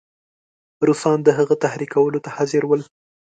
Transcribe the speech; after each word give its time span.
روسان 0.87 1.17
د 1.23 1.29
هغه 1.37 1.55
تحریکولو 1.63 2.19
ته 2.25 2.29
حاضر 2.37 2.63
ول. 2.65 2.81